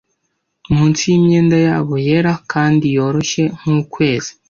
munsi 0.75 1.01
yimyenda 1.11 1.57
yabo 1.67 1.93
yera 2.07 2.33
kandi 2.51 2.85
yoroshye 2.97 3.43
nkukwezi 3.59 4.31